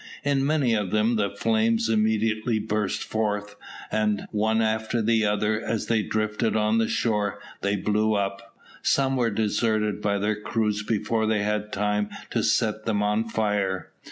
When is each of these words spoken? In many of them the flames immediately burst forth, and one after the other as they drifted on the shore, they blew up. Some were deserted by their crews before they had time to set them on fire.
In 0.23 0.43
many 0.43 0.73
of 0.73 0.89
them 0.89 1.15
the 1.15 1.29
flames 1.29 1.87
immediately 1.87 2.57
burst 2.57 3.03
forth, 3.03 3.55
and 3.91 4.25
one 4.31 4.59
after 4.59 4.99
the 4.99 5.25
other 5.27 5.61
as 5.63 5.85
they 5.85 6.01
drifted 6.01 6.55
on 6.55 6.79
the 6.79 6.87
shore, 6.87 7.37
they 7.61 7.75
blew 7.75 8.15
up. 8.15 8.55
Some 8.81 9.15
were 9.15 9.29
deserted 9.29 10.01
by 10.01 10.17
their 10.17 10.41
crews 10.41 10.81
before 10.81 11.27
they 11.27 11.43
had 11.43 11.71
time 11.71 12.09
to 12.31 12.41
set 12.41 12.85
them 12.85 13.03
on 13.03 13.29
fire. 13.29 13.91